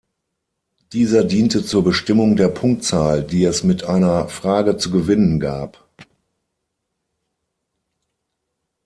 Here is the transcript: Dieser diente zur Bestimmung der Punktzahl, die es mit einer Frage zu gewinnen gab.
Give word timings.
Dieser 0.93 1.23
diente 1.23 1.63
zur 1.63 1.83
Bestimmung 1.83 2.35
der 2.35 2.47
Punktzahl, 2.47 3.21
die 3.21 3.43
es 3.43 3.63
mit 3.63 3.83
einer 3.83 4.29
Frage 4.29 4.75
zu 4.77 4.89
gewinnen 4.89 5.39
gab. 5.39 5.87